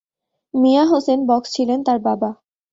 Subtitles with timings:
[0.53, 2.29] মিয়া হোসেন বক্স ছিলেন তার বাবা।